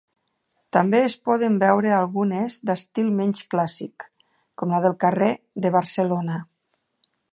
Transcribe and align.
També 0.75 1.01
es 1.09 1.15
poden 1.29 1.59
veure 1.63 1.91
algunes 1.97 2.57
d'estil 2.69 3.11
menys 3.19 3.43
clàssic, 3.55 4.07
com 4.63 4.75
la 4.77 4.81
del 4.87 4.97
carrer 5.05 5.29
de 5.67 5.73
Barcelona. 5.77 6.41